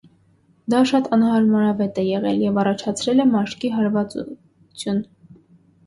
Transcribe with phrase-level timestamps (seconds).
[0.73, 5.09] Դա շատ անհարմարավետ է եղել և առաջացրել է մաշկի հարվածություն։